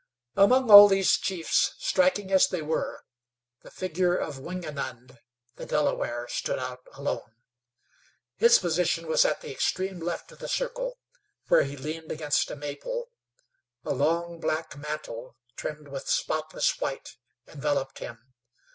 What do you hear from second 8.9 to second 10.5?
was at the extreme left of the